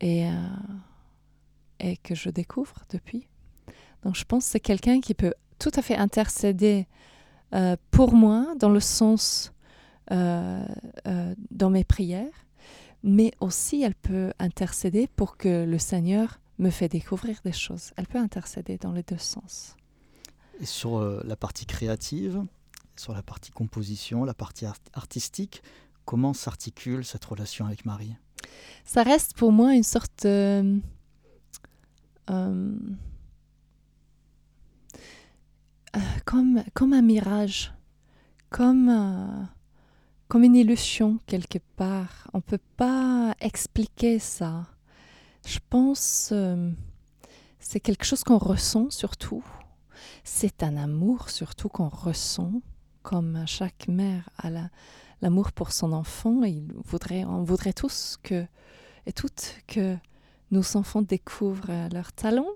[0.00, 0.32] et, euh,
[1.80, 3.26] et que je découvre depuis.
[4.02, 6.86] Donc je pense que c'est quelqu'un qui peut tout à fait intercéder
[7.54, 9.52] euh, pour moi dans le sens
[10.10, 10.64] euh,
[11.50, 12.46] dans mes prières,
[13.02, 17.92] mais aussi elle peut intercéder pour que le Seigneur me fait découvrir des choses.
[17.96, 19.76] Elle peut intercéder dans les deux sens.
[20.60, 22.44] Et sur la partie créative,
[22.98, 25.62] sur la partie composition, la partie artistique.
[26.04, 28.16] Comment s'articule cette relation avec Marie?
[28.84, 30.24] Ça reste pour moi une sorte...
[30.24, 30.78] Euh,
[32.30, 32.76] euh,
[36.24, 37.72] comme, comme un mirage,
[38.50, 39.42] comme, euh,
[40.28, 42.28] comme une illusion quelque part.
[42.32, 44.66] On ne peut pas expliquer ça.
[45.46, 46.32] Je pense
[47.58, 49.44] c'est quelque chose qu'on ressent surtout.
[50.24, 52.62] C'est un amour surtout qu'on ressent
[53.02, 54.50] comme chaque mère a
[55.22, 58.44] l'amour pour son enfant, il voudrait, on voudrait tous que,
[59.06, 59.96] et toutes que
[60.50, 62.50] nos enfants découvrent leur talent.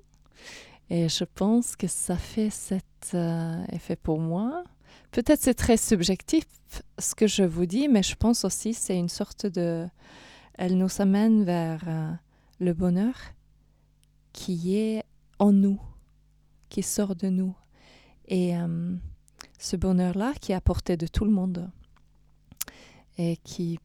[0.90, 4.62] Et je pense que ça fait cet euh, effet pour moi.
[5.10, 6.44] Peut-être c'est très subjectif
[6.98, 9.86] ce que je vous dis, mais je pense aussi c'est une sorte de...
[10.54, 12.12] Elle nous amène vers euh,
[12.60, 13.14] le bonheur
[14.32, 15.02] qui est
[15.38, 15.80] en nous,
[16.68, 17.54] qui sort de nous.
[18.28, 18.94] Et euh,
[19.58, 21.70] ce bonheur-là qui est à portée de tout le monde
[23.18, 23.78] et qui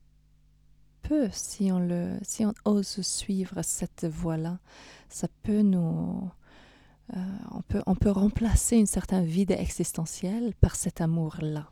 [1.01, 4.59] peut, si on, le, si on ose suivre cette voie-là,
[5.09, 6.29] ça peut nous...
[7.15, 7.19] Euh,
[7.51, 11.69] on, peut, on peut remplacer une certaine vide existentiel par cet amour-là.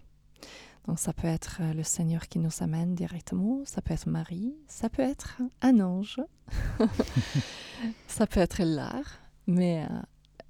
[0.88, 4.88] Donc ça peut être le Seigneur qui nous amène directement, ça peut être Marie, ça
[4.88, 6.22] peut être un ange,
[8.08, 10.02] ça peut être l'art, mais euh,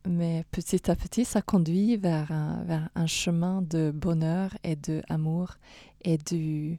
[0.07, 5.55] mais petit à petit, ça conduit vers un, vers un chemin de bonheur et d'amour
[6.03, 6.75] et de,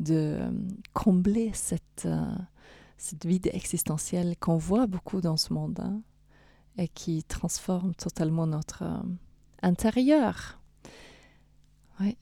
[0.00, 0.50] de euh,
[0.92, 2.34] combler cette, euh,
[2.96, 6.00] cette vide existentielle qu'on voit beaucoup dans ce monde hein,
[6.76, 8.98] et qui transforme totalement notre euh,
[9.62, 10.58] intérieur.
[12.00, 12.16] Oui.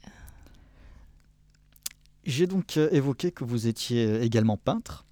[2.24, 5.04] J'ai donc évoqué que vous étiez également peintre.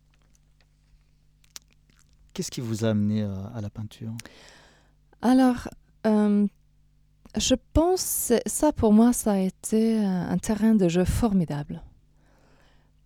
[2.33, 4.13] Qu'est-ce qui vous a amené à la peinture?
[5.21, 5.69] Alors,
[6.07, 6.47] euh,
[7.37, 11.83] je pense, ça pour moi, ça a été un terrain de jeu formidable.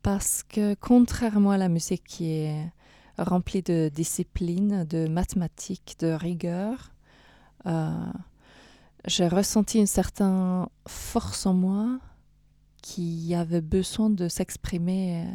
[0.02, 2.70] Parce que contrairement à la musique qui est
[3.18, 6.92] remplie de discipline, de mathématiques, de rigueur,
[7.66, 8.12] euh,
[9.06, 11.98] j'ai ressenti une certaine force en moi
[12.82, 15.26] qui avait besoin de s'exprimer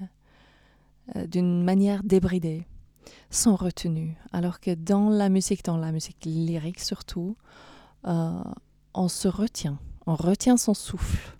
[1.15, 2.67] euh, d'une manière débridée
[3.31, 4.15] sans retenue.
[4.31, 7.37] Alors que dans la musique, dans la musique lyrique surtout,
[8.05, 8.43] euh,
[8.93, 11.37] on se retient, on retient son souffle,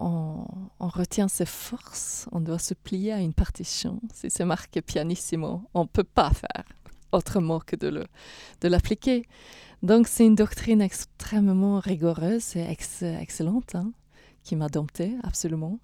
[0.00, 0.44] on,
[0.80, 4.00] retient ses forces, on doit se plier à une partition.
[4.12, 6.64] Si c'est marqué pianissimo, on ne peut pas faire
[7.12, 8.06] autrement que de,
[8.60, 9.26] de l'appliquer.
[9.82, 13.92] Donc c'est une doctrine extrêmement rigoureuse et excellente hein,
[14.42, 15.78] qui m'a domptée absolument.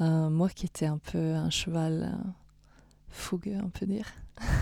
[0.00, 2.12] Euh, moi qui étais un peu un cheval...
[2.12, 2.30] Euh,
[3.16, 4.06] fougueux, on peut dire.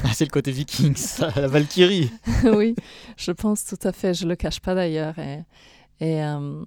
[0.04, 2.10] Ah, c'est le côté viking, ça, la Valkyrie.
[2.44, 2.74] oui,
[3.16, 4.14] je pense tout à fait.
[4.14, 5.18] Je le cache pas d'ailleurs.
[5.18, 5.44] Et,
[6.00, 6.62] et, euh,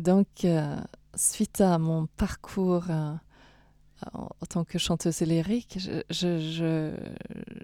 [0.00, 0.76] donc, euh,
[1.18, 3.12] suite à mon parcours euh,
[4.12, 5.78] en, tant que chanteuse lyrique,
[6.10, 6.94] je,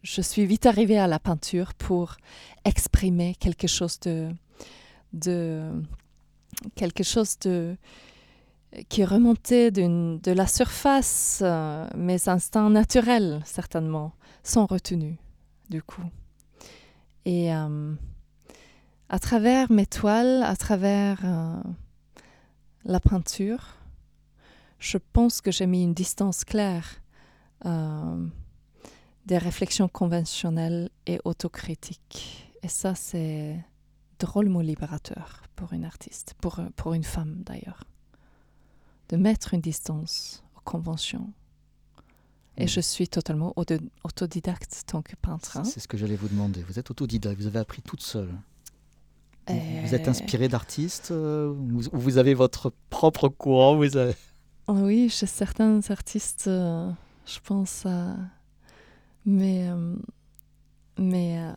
[0.02, 2.16] suis vite arrivée à la peinture pour
[2.64, 5.70] exprimer quelque chose de,
[6.74, 7.76] quelque chose de
[8.88, 14.10] qui remontait de la surface, euh, mes instincts naturels, certainement,
[14.42, 15.14] sont retenus,
[15.70, 16.02] du coup.
[17.24, 17.94] Et euh,
[19.08, 21.20] à travers mes toiles, à travers
[22.84, 23.76] la peinture,
[24.78, 27.00] je pense que j'ai mis une distance claire
[27.64, 28.26] euh,
[29.26, 32.52] des réflexions conventionnelles et autocritiques.
[32.62, 33.58] Et ça, c'est
[34.18, 37.84] drôlement libérateur pour une artiste, pour, pour une femme d'ailleurs,
[39.08, 41.32] de mettre une distance aux conventions.
[42.56, 45.56] Et je suis totalement auto- autodidacte tant que peintre.
[45.56, 45.64] hein.
[45.64, 46.62] C'est ce que j'allais vous demander.
[46.62, 48.32] Vous êtes autodidacte, vous avez appris toute seule.
[49.48, 53.96] Vous, êtes Et- inspiré d'artistes euh, ou vous, ou vous avez votre propre courant vous
[53.96, 54.14] avez...
[54.66, 56.90] Ah Oui, chez certains artistes, euh,
[57.26, 58.16] je pense à...
[59.26, 59.96] Mais, euh,
[60.98, 61.52] mais euh,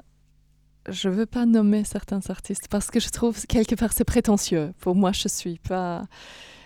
[0.89, 4.73] je veux pas nommer certains artistes parce que je trouve quelque part c'est prétentieux.
[4.79, 6.05] Pour moi, je suis pas...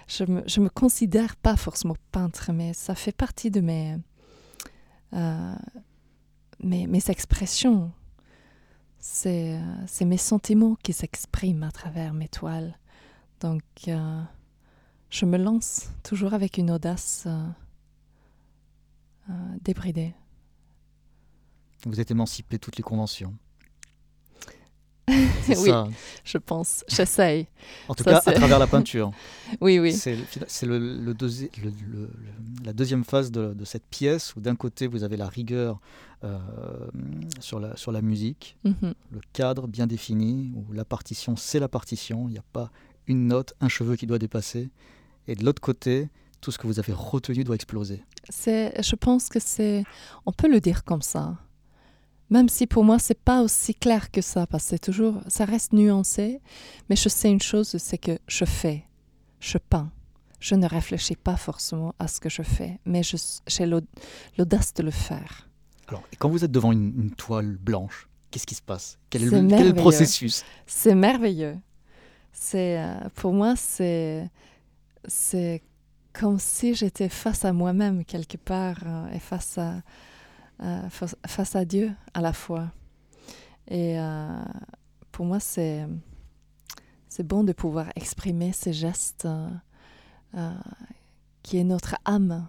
[0.07, 3.95] Je me, je me considère pas forcément peintre, mais ça fait partie de mes,
[5.13, 5.55] euh,
[6.61, 7.91] mes, mes expressions.
[9.01, 12.77] C'est euh, c'est mes sentiments qui s'expriment à travers mes toiles.
[13.39, 14.21] Donc, euh,
[15.09, 17.43] je me lance toujours avec une audace euh,
[19.63, 20.13] débridée.
[21.87, 23.33] Vous êtes émancipé toutes les conventions.
[25.09, 25.87] Oui, ça.
[26.23, 26.83] je pense.
[26.87, 27.47] J'essaye.
[27.87, 29.11] En tout Ça, cas, à travers la peinture.
[29.59, 29.93] Oui, oui.
[29.93, 30.15] C'est
[30.65, 32.09] le, le deuxi- le-
[32.63, 35.79] la deuxième phase de, de cette pièce où d'un côté vous avez la rigueur
[36.23, 36.37] euh,
[37.39, 38.93] sur, la, sur la musique, Mhm.
[39.11, 42.69] le cadre bien défini, où la partition c'est la partition, il n'y a pas
[43.07, 44.69] une note, un cheveu qui doit dépasser.
[45.27, 46.09] Et de l'autre côté,
[46.39, 48.03] tout ce que vous avez retenu doit exploser.
[48.29, 49.83] C'est, je pense que c'est,
[50.25, 51.37] on peut le dire comme ça.
[52.31, 55.45] Même si pour moi c'est pas aussi clair que ça, parce que c'est toujours, ça
[55.45, 56.41] reste nuancé.
[56.89, 58.85] Mais je sais une chose, c'est que je fais,
[59.39, 59.91] je peins.
[60.39, 63.81] Je ne réfléchis pas forcément à ce que je fais, mais j'ai l'aud-
[64.39, 65.47] l'audace de le faire.
[65.87, 68.97] Alors, quand vous êtes devant une, une toile blanche, qu'est-ce qui se passe?
[69.11, 69.73] Quel est, le, quel est le merveilleux.
[69.75, 70.43] processus?
[70.65, 71.57] C'est merveilleux.
[72.31, 74.27] C'est, euh, pour moi, c'est,
[75.05, 75.61] c'est
[76.13, 79.75] comme si j'étais face à moi-même quelque part euh, et face à,
[80.63, 82.71] euh, face, à Dieu à la fois.
[83.67, 84.43] Et euh,
[85.11, 85.87] pour moi, c'est,
[87.09, 89.27] c'est bon de pouvoir exprimer ces gestes
[90.35, 90.53] euh,
[91.41, 92.47] qui est notre âme,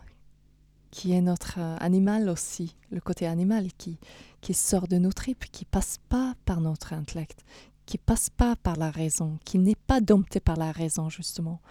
[0.90, 3.98] qui est notre animal aussi, le côté animal qui,
[4.42, 7.42] qui sort de nos tripes, qui passe pas par notre intellect,
[7.86, 11.62] qui passe pas par la raison, qui n'est pas dompté par la raison justement.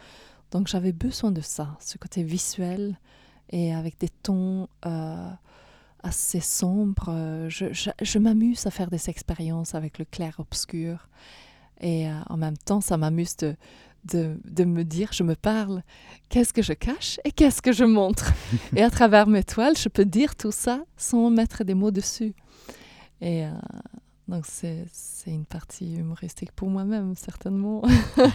[0.50, 2.98] Donc j'avais besoin de ça, ce côté visuel
[3.52, 4.68] et avec des tons
[6.04, 7.10] assez sombres.
[7.10, 11.10] Euh, Je, je- je m'amuse à faire des expériences avec le clair-obscur
[11.80, 13.56] et euh, en même temps ça m'amuse de,
[14.06, 15.84] de, de me dire, je me parle,
[16.30, 18.32] qu'est-ce que je cache et qu'est-ce que je montre?
[18.76, 22.34] et à travers mes toiles, je peux dire tout ça sans mettre des mots dessus.
[23.22, 23.52] Et euh,
[24.28, 27.84] donc c'est c'est une partie humoristique pour moi-même, certainement.
[27.84, 28.32] En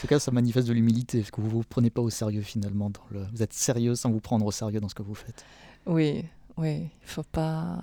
[0.00, 2.42] tout cas, ça manifeste de l'humilité, parce que vous ne vous prenez pas au sérieux
[2.42, 2.88] finalement.
[2.90, 3.26] Dans le...
[3.32, 5.44] Vous êtes sérieux sans vous prendre au sérieux dans ce que vous faites.
[5.86, 6.24] oui,
[6.56, 7.80] oui, il faut pas...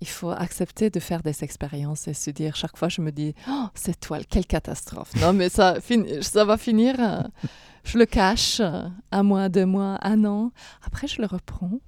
[0.00, 3.34] Il faut accepter de faire des expériences et se dire, chaque fois je me dis,
[3.48, 5.14] oh, cette toile, quelle catastrophe.
[5.16, 6.94] Non, mais ça, fin- ça va finir,
[7.84, 10.52] je le cache, un mois, deux mois, un an.
[10.82, 11.80] Après, je le reprends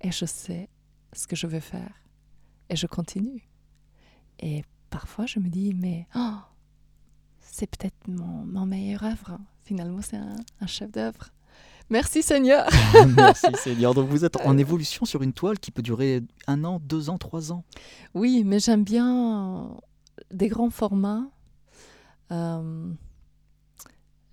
[0.00, 0.70] et je sais
[1.12, 1.92] ce que je veux faire.
[2.70, 3.46] Et je continue.
[4.38, 6.36] Et parfois, je me dis, mais oh,
[7.40, 9.38] c'est peut-être mon, mon meilleure œuvre.
[9.64, 11.28] Finalement, c'est un, un chef d'œuvre.
[11.90, 12.68] Merci Seigneur.
[13.16, 13.94] Merci Seigneur.
[13.94, 17.18] Donc vous êtes en évolution sur une toile qui peut durer un an, deux ans,
[17.18, 17.64] trois ans.
[18.14, 19.76] Oui, mais j'aime bien
[20.30, 21.26] des grands formats.
[22.30, 22.90] Euh,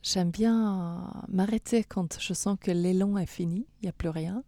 [0.01, 4.43] j'aime bien m'arrêter quand je sens que l'élan est fini, il n'y a plus rien.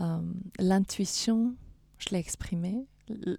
[0.00, 0.18] Euh,
[0.58, 1.54] L'intuition,
[1.98, 2.86] je l'ai exprimée.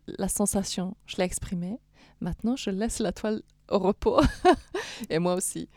[0.08, 1.78] La sensation, je l'ai exprimée.
[2.22, 4.20] Maintenant, je laisse la toile au repos.
[5.10, 5.68] et moi aussi.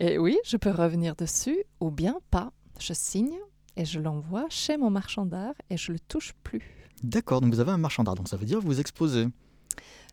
[0.00, 2.52] Et oui, je peux revenir dessus ou bien pas.
[2.78, 3.36] Je signe
[3.76, 6.62] et je l'envoie chez mon marchand d'art et je le touche plus.
[7.02, 9.26] D'accord, donc vous avez un marchand d'art, donc ça veut dire que vous exposez.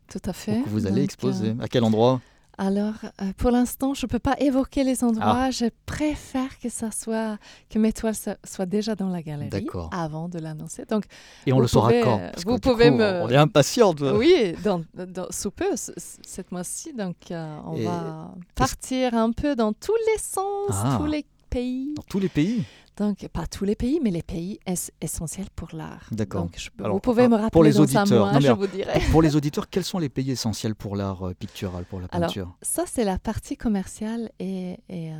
[0.07, 0.55] Tout à fait.
[0.59, 1.49] Donc vous allez Donc, exposer.
[1.49, 2.21] euh, À quel endroit?
[2.58, 5.08] Alors, euh, pour l'instant, je ne peux pas évoquer les Ah.
[5.08, 5.50] endroits.
[5.52, 7.38] Je préfère que ça soit
[7.70, 9.50] que mes toiles so- soient déjà dans la galerie
[9.91, 10.86] avant de l'annoncer.
[10.86, 11.06] Donc,
[11.46, 12.20] Et on le saura quand?
[12.20, 13.94] euh, Parce vous pouvez coup, me- On est impatient.
[14.15, 16.94] oui, dans, dans- sous peu, cette mois-ci.
[16.94, 20.98] Donc, euh, on Et va partir un peu dans tous les sens, Ah.
[21.00, 21.94] tous les pays.
[21.96, 22.63] Dans tous les pays?
[22.97, 26.08] Donc, pas tous les pays, mais les pays es- essentiels pour l'art.
[26.12, 26.47] D'accord.
[26.79, 28.58] Alors, vous pouvez me pour rappeler les dans un auditeurs, mois, non, mais je alors,
[28.60, 28.99] vous dirai.
[29.12, 32.27] Pour les auditeurs, quels sont les pays essentiels pour l'art euh, pictural, pour la Alors,
[32.27, 32.55] peinture?
[32.62, 35.17] Ça, c'est la partie commerciale et, et, euh,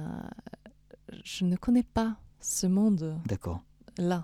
[1.24, 3.16] je ne connais pas ce monde-là.
[3.26, 3.62] D'accord.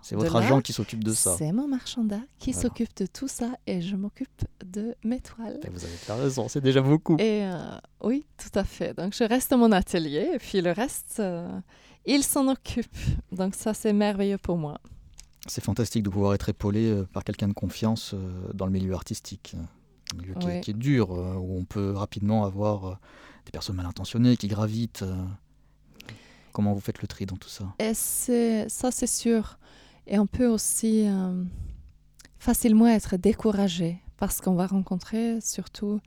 [0.03, 1.33] C'est votre agent qui s'occupe de ça.
[1.37, 5.59] C'est mon marchand d'art qui s'occupe de tout ça et je m'occupe de mes toiles.
[5.63, 7.15] Ben, Vous avez bien raison, c'est déjà beaucoup.
[7.19, 8.93] Et euh, oui, tout à fait.
[8.93, 11.47] Donc, je reste dans mon atelier et puis le reste, euh,
[12.05, 12.95] il s'en occupe.
[13.31, 14.79] Donc, ça, c'est merveilleux pour moi.
[15.47, 18.13] C'est fantastique de pouvoir être épaulé par quelqu'un de confiance
[18.53, 19.55] dans le milieu artistique.
[20.13, 22.99] Un milieu qui, est, dur, où on peut rapidement avoir
[23.45, 25.03] des personnes mal intentionnées qui gravitent.
[26.51, 27.73] Comment vous faites le tri dans tout ça?
[27.79, 29.57] Et Ça, c'est sûr.
[30.05, 31.07] Et on peut aussi
[32.37, 35.99] facilement être découragé parce qu'on va rencontrer surtout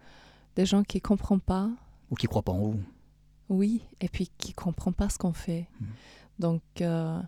[0.57, 1.71] des gens qui ne comprennent pas.
[2.11, 2.81] Ou qui ne croient pas en vous.
[3.49, 5.69] Oui, et puis qui ne comprennent pas ce qu'on fait.
[5.81, 5.85] Mmh.
[6.39, 7.21] Donc, euh,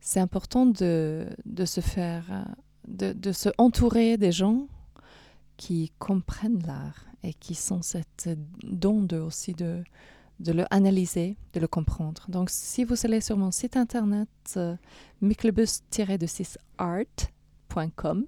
[0.00, 2.44] c'est important de, de, se faire, euh,
[2.88, 4.66] de, de, se entourer des gens
[5.56, 8.28] qui comprennent l'art et qui sont cette
[8.62, 9.84] don de, aussi de,
[10.40, 12.24] de le analyser, de le comprendre.
[12.28, 14.76] Donc, si vous allez sur mon site internet, euh,
[15.20, 18.24] de 6 art.com,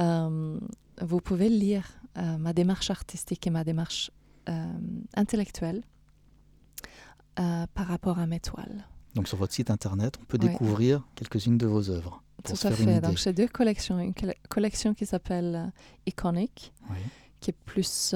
[0.00, 0.60] euh,
[1.02, 4.10] vous pouvez lire euh, ma démarche artistique et ma démarche
[7.38, 8.86] euh, par rapport à mes toiles.
[9.14, 12.22] Donc sur votre site internet, on peut découvrir quelques-unes de vos œuvres.
[12.44, 13.00] Tout à fait.
[13.00, 13.98] Donc j'ai deux collections.
[13.98, 14.12] Une
[14.48, 15.72] collection qui s'appelle
[16.06, 16.72] Iconic,
[17.40, 18.14] qui est plus...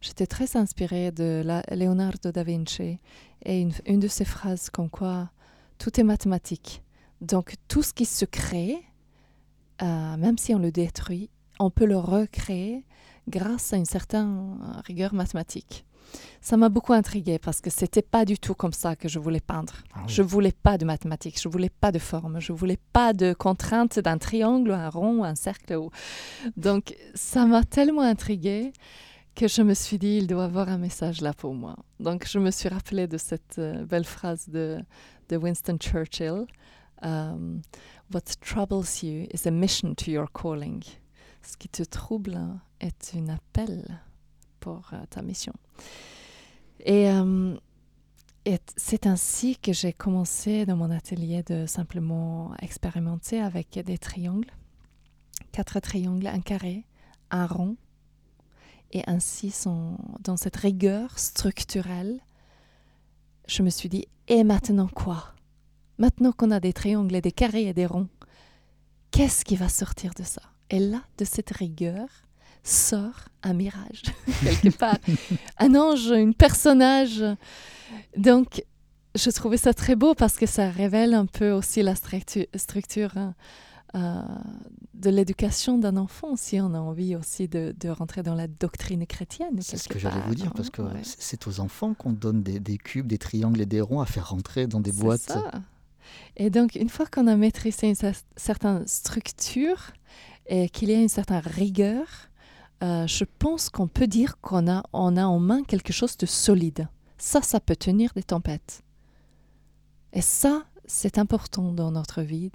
[0.00, 2.98] J'étais très inspirée de la Leonardo da Vinci
[3.42, 5.30] et une, une de ses phrases comme quoi
[5.78, 6.82] tout est mathématique.
[7.22, 8.84] Donc tout ce qui se crée
[9.82, 12.84] euh, même si on le détruit, on peut le recréer
[13.28, 15.84] grâce à une certaine rigueur mathématique.
[16.40, 19.40] Ça m'a beaucoup intriguée parce que c'était pas du tout comme ça que je voulais
[19.40, 19.74] peindre.
[19.84, 23.12] Je ah Je voulais pas de mathématiques, je voulais pas de forme, je voulais pas
[23.12, 25.78] de contraintes d'un triangle, un rond, un cercle.
[26.56, 28.72] Donc ça m'a tellement intriguée
[29.34, 31.76] que je me suis dit il doit avoir un message là pour moi.
[32.00, 34.78] Donc je me suis rappelée de cette euh, belle phrase de,
[35.28, 36.46] de Winston Churchill.
[37.04, 37.58] Euh,
[38.12, 40.84] What troubles you is a mission to your calling.
[41.42, 42.38] Ce qui te trouble
[42.80, 43.98] est un appel
[44.64, 45.52] pour ta mission.
[46.88, 47.54] Euh,
[48.46, 54.50] et, c'est ainsi que j'ai commencé dans mon atelier de simplement expérimenter avec des triangles,
[55.52, 56.86] quatre triangles, un carré,
[57.30, 57.76] un rond,
[58.92, 59.52] et ainsi
[60.20, 62.20] dans cette rigueur structurelle,
[63.46, 65.34] je me suis dit, et maintenant quoi?
[65.98, 68.08] Maintenant qu'on a des triangles et des carrés et des ronds,
[69.10, 70.42] qu'est-ce qui va sortir de ça?
[70.70, 72.08] Et là, de cette rigueur,
[72.64, 74.02] sort un mirage,
[74.42, 74.98] quelque part.
[75.58, 77.22] un ange, un personnage.
[78.16, 78.64] Donc,
[79.14, 83.12] je trouvais ça très beau parce que ça révèle un peu aussi la structure,
[83.94, 84.22] euh,
[84.94, 89.60] de l'éducation d'un enfant, si on a envie aussi de, rentrer dans la doctrine chrétienne.
[89.60, 92.78] C'est ce que j'allais vous dire, parce que c'est aux enfants qu'on donne des, des,
[92.78, 95.20] cubes, des triangles et des ronds à faire rentrer dans des boîtes.
[95.20, 95.50] Ça.
[96.36, 99.92] Et donc, une fois qu'on a maîtrisé une certaine structure
[100.46, 102.06] et qu'il y a une certaine rigueur,
[102.84, 106.86] euh, je pense qu'on peut dire qu'on a, en main quelque chose de solide.
[107.16, 108.82] Ça, ça peut tenir des tempêtes.
[110.12, 112.50] Et ça, c'est important dans notre vie,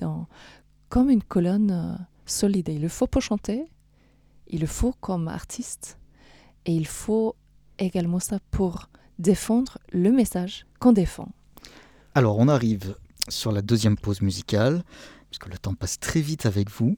[0.89, 2.69] comme une colonne euh, solide.
[2.69, 3.65] il le faut pour chanter,
[4.47, 5.97] il le faut comme artiste,
[6.65, 7.35] et il faut
[7.79, 11.29] également ça pour défendre le message qu'on défend.
[12.13, 12.95] Alors, on arrive
[13.29, 14.83] sur la deuxième pause musicale,
[15.31, 16.97] puisque le temps passe très vite avec vous.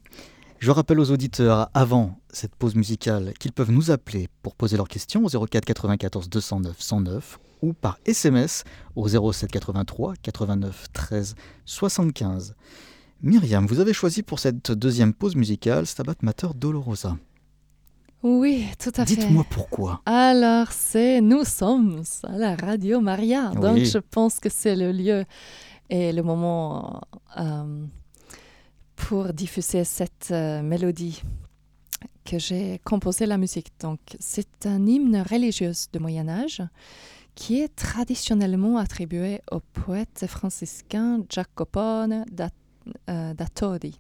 [0.62, 4.88] Je rappelle aux auditeurs avant cette pause musicale qu'ils peuvent nous appeler pour poser leurs
[4.88, 8.64] questions au 04 94 209 109 ou par SMS
[8.96, 11.34] au 07 83 89 13
[11.66, 12.54] 75.
[13.24, 17.18] Myriam, vous avez choisi pour cette deuxième pause musicale Stabat Mater Dolorosa.
[18.22, 19.16] Oui, tout à fait.
[19.16, 20.04] Dites-moi pourquoi.
[20.06, 25.26] Alors, c'est nous sommes à la Radio Maria, donc je pense que c'est le lieu
[25.90, 27.02] et le moment
[27.40, 27.84] euh,
[29.08, 31.22] pour diffuser cette euh, mélodie
[32.24, 33.72] que j'ai composé la musique.
[33.80, 36.62] Donc, c'est un hymne religieux de Moyen Âge
[37.36, 42.50] qui est traditionnellement attribué au poète franciscain Jacopone da,
[43.10, 44.00] euh, Todi.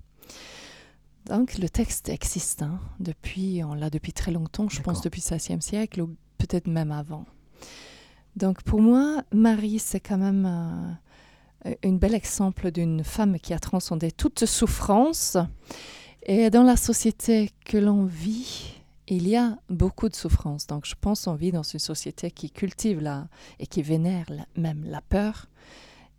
[1.26, 5.38] Donc, le texte existe hein, depuis, on l'a depuis très longtemps, je pense depuis le
[5.38, 7.26] XVIe siècle ou peut-être même avant.
[8.36, 10.94] Donc, pour moi, Marie, c'est quand même euh,
[11.66, 15.38] un bel exemple d'une femme qui a transcendé toute souffrance.
[16.24, 20.68] Et dans la société que l'on vit, il y a beaucoup de souffrance.
[20.68, 23.28] Donc je pense qu'on vit dans une société qui cultive la,
[23.60, 25.48] et qui vénère même la peur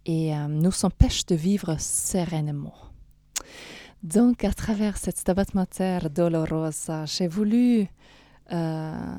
[0.04, 2.74] et euh, nous empêche de vivre sereinement.
[4.02, 7.86] Donc à travers cette Stabat Mater Dolorosa, j'ai voulu
[8.52, 9.16] euh,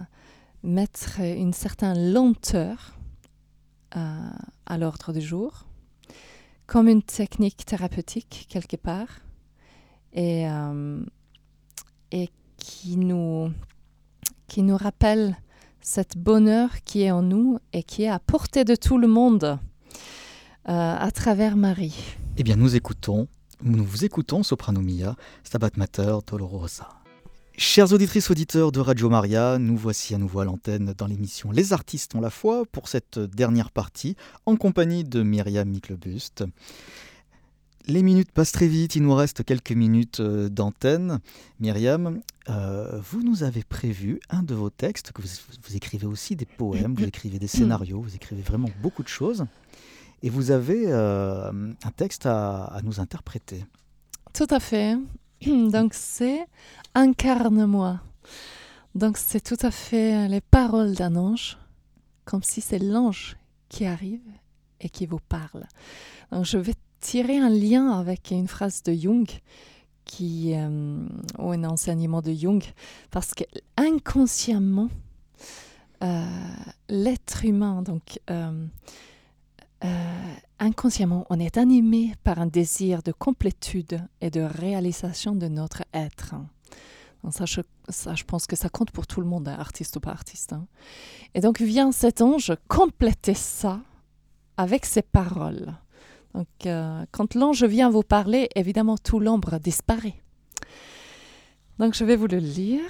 [0.61, 2.97] mettre une certaine lenteur
[3.95, 5.67] à l'ordre du jour
[6.67, 9.21] comme une technique thérapeutique quelque part
[10.13, 11.03] et, euh,
[12.11, 13.51] et qui, nous,
[14.47, 15.37] qui nous rappelle
[15.81, 19.59] cette bonheur qui est en nous et qui est à portée de tout le monde
[20.69, 22.15] euh, à travers Marie.
[22.37, 23.27] Eh bien, nous écoutons
[23.65, 27.02] nous vous écoutons Soprano Mia, Stabat Mater, Dolorosa.
[27.55, 31.71] Chères auditrices, auditeurs de Radio Maria, nous voici à nouveau à l'antenne dans l'émission Les
[31.71, 34.15] artistes ont la foi pour cette dernière partie
[34.47, 36.45] en compagnie de Myriam Miclebuste.
[37.85, 41.19] Les minutes passent très vite, il nous reste quelques minutes euh, d'antenne.
[41.59, 46.45] Myriam, euh, vous nous avez prévu un de vos textes, que vous, écrivez aussi des
[46.45, 49.45] poèmes, vous écrivez des scénarios, vous écrivez vraiment beaucoup de choses.
[50.23, 53.63] Et vous avez euh, un texte à nous interpréter.
[54.33, 54.97] Tout à fait.
[55.71, 56.45] Donc c'est
[56.95, 57.99] Incarne-moi.
[58.93, 61.57] Donc c'est tout à fait les paroles d'un ange,
[62.25, 63.35] comme si c'est l'ange
[63.67, 64.21] qui arrive
[64.79, 65.65] et qui vous parle.
[66.31, 69.27] Donc je vais tirer un lien avec une phrase de Jung
[70.05, 70.99] qui euh,
[71.39, 72.63] ou un enseignement de Jung
[73.09, 73.43] parce que
[73.77, 74.89] inconsciemment
[76.03, 76.25] euh,
[76.89, 78.65] l'être humain donc euh,
[80.59, 86.35] inconsciemment, on est animé par un désir de complétude et de réalisation de notre être.
[87.29, 89.99] Ça je, ça, je pense que ça compte pour tout le monde, hein, artiste ou
[89.99, 90.53] pas artiste.
[90.53, 90.67] Hein.
[91.33, 93.79] Et donc vient cet ange compléter ça
[94.57, 95.73] avec ses paroles.
[96.33, 100.15] Donc, euh, quand l'ange vient vous parler, évidemment, tout l'ombre disparaît.
[101.77, 102.81] Donc, je vais vous le lire.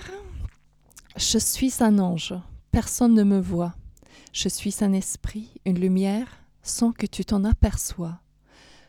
[1.17, 2.33] Je suis un ange,
[2.71, 3.73] personne ne me voit.
[4.31, 8.19] Je suis un esprit, une lumière, sans que tu t'en aperçois.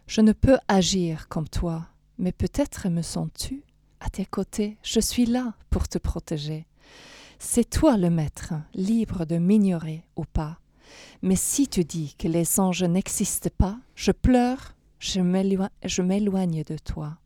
[0.07, 1.87] Je ne peux agir comme toi,
[2.19, 3.65] mais peut-être me sens-tu
[4.01, 4.79] à tes côtés.
[4.83, 6.67] Je suis là pour te protéger.
[7.39, 10.59] C'est toi le maître, libre de m'ignorer ou pas.
[11.23, 17.19] Mais si tu dis que les anges n'existent pas, je pleure, je m'éloigne de toi.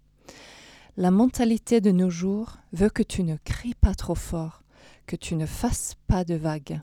[0.97, 4.63] La mentalité de nos jours veut que tu ne cries pas trop fort,
[5.07, 6.81] que tu ne fasses pas de vagues,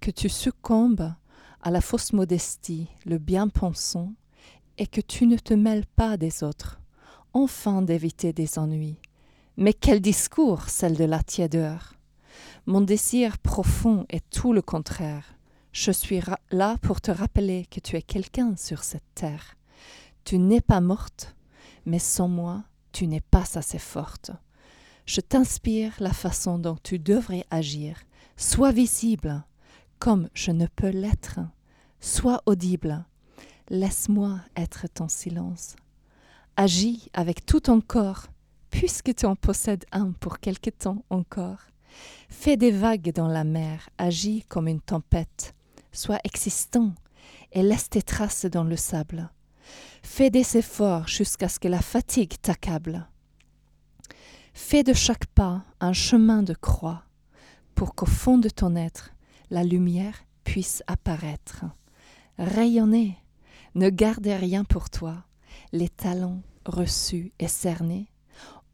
[0.00, 1.12] que tu succombes
[1.62, 4.12] à la fausse modestie, le bien-pensant,
[4.78, 6.80] et que tu ne te mêles pas des autres,
[7.32, 8.98] enfin d'éviter des ennuis.
[9.56, 11.94] Mais quel discours, celle de la tiédeur
[12.66, 15.34] Mon désir profond est tout le contraire.
[15.72, 19.56] Je suis là pour te rappeler que tu es quelqu'un sur cette terre.
[20.24, 21.36] Tu n'es pas morte,
[21.84, 24.30] mais sans moi, tu n'es pas assez forte.
[25.06, 27.98] Je t'inspire la façon dont tu devrais agir.
[28.36, 29.44] Sois visible,
[29.98, 31.40] comme je ne peux l'être.
[32.00, 33.04] Sois audible.
[33.68, 35.76] Laisse-moi être ton silence.
[36.56, 38.26] Agis avec tout ton corps,
[38.70, 41.60] puisque tu en possèdes un pour quelque temps encore.
[42.28, 45.54] Fais des vagues dans la mer, agis comme une tempête.
[45.92, 46.92] Sois existant
[47.52, 49.30] et laisse tes traces dans le sable.
[50.02, 53.08] Fais des efforts jusqu'à ce que la fatigue t'accable.
[54.54, 57.02] Fais de chaque pas un chemin de croix
[57.74, 59.15] pour qu'au fond de ton être,
[59.50, 61.64] la lumière puisse apparaître
[62.38, 63.16] rayonner.
[63.74, 65.24] Ne gardez rien pour toi.
[65.72, 68.08] Les talents reçus et cernés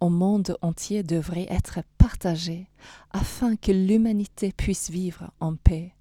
[0.03, 2.67] au monde entier devraient être partagés
[3.13, 5.95] afin que l'humanité puisse vivre en paix.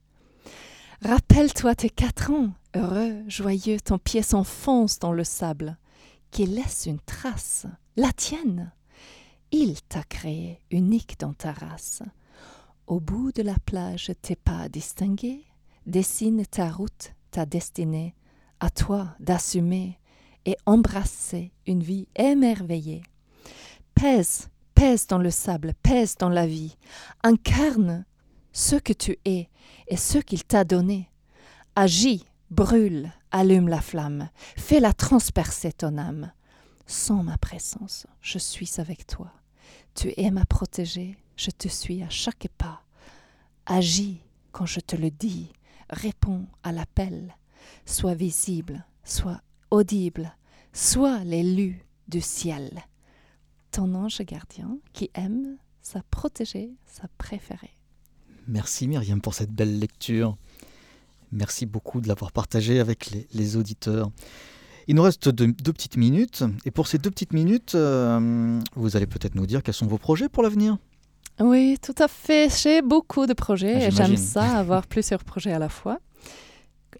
[1.04, 5.78] Rappelle-toi tes quatre ans, heureux, joyeux, ton pied s'enfonce dans le sable,
[6.32, 8.72] qui laisse une trace, la tienne.
[9.52, 12.02] Il t'a créé unique dans ta race.
[12.92, 15.46] Au bout de la plage, tes pas distingués,
[15.86, 18.16] dessine ta route ta destinée,
[18.60, 19.98] à toi d'assumer
[20.44, 23.04] et embrasser une vie émerveillée.
[23.96, 26.76] Pèse, pèse dans le sable, pèse dans la vie,
[27.24, 28.04] incarne
[28.52, 29.48] ce que tu es
[29.88, 31.10] et ce qu'il t'a donné.
[31.78, 34.28] Agis, brûle, allume la flamme,
[34.58, 36.34] fais-la transpercer ton âme.
[36.88, 39.32] Sans ma présence, je suis avec toi.
[39.96, 42.81] Tu es ma protégée, je te suis à chaque pas.
[43.72, 44.18] Agis
[44.52, 45.48] quand je te le dis,
[45.90, 47.38] réponds à l'appel,
[47.86, 50.36] sois visible, sois audible,
[50.74, 52.84] sois l'élu du ciel.
[53.72, 57.78] Ton ange gardien qui aime sa protégée, sa préférée.
[58.46, 60.36] Merci Myriam pour cette belle lecture.
[61.32, 64.12] Merci beaucoup de l'avoir partagée avec les, auditeurs.
[64.90, 66.44] Il nous reste deux, petites minutes.
[66.66, 69.98] Et pour ces deux petites minutes, euh, vous allez peut-être nous dire quels sont vos
[69.98, 70.78] projets pour l'avenir.
[71.42, 72.50] Oui, tout à fait.
[72.62, 76.00] J'ai beaucoup de projets ah, et j'aime ça, avoir plusieurs projets à la fois.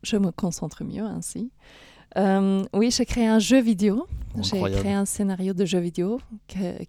[0.04, 1.52] Je me concentre mieux ainsi.
[2.18, 4.08] Euh, oui, j'ai créé un jeu vidéo.
[4.42, 6.22] J'ai créé un scénario de jeu vidéo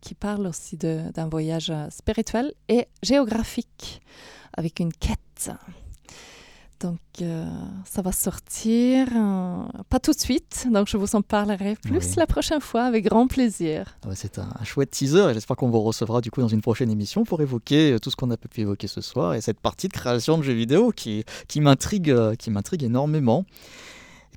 [0.00, 4.00] qui parle aussi d'un voyage spirituel et géographique
[4.57, 5.50] avec une quête.
[6.82, 7.46] Donc, euh,
[7.84, 12.26] ça va sortir, euh, pas tout de suite, donc je vous en parlerai plus la
[12.26, 13.96] prochaine fois avec grand plaisir.
[14.14, 17.22] C'est un, chouette teaser et j'espère qu'on vous recevra du coup dans une prochaine émission
[17.24, 19.92] pour évoquer euh, tout ce qu'on a pu évoquer ce soir et cette partie de
[19.92, 22.12] création de jeux vidéo qui, qui m'intrigue
[22.82, 23.44] énormément.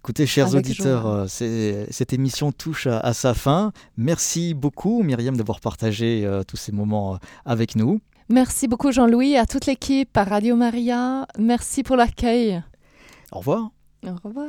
[0.06, 3.72] Écoutez, chers auditeurs, cette émission touche à, sa fin.
[3.98, 8.02] Merci beaucoup, Myriam, d'avoir partagé euh, tous ces moments avec nous.
[8.30, 11.28] Merci beaucoup, Jean-Louis, à toute l'équipe, à Radio Maria.
[11.38, 12.64] Merci pour l'accueil.
[13.32, 13.70] Au revoir.
[14.04, 14.48] Au revoir.